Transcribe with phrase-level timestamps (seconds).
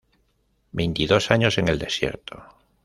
[0.71, 2.43] Veintidós años en el desierto".